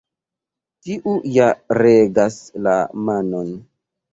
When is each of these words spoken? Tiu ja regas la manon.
Tiu 0.87 1.13
ja 1.35 1.51
regas 1.81 2.39
la 2.69 2.75
manon. 3.11 3.53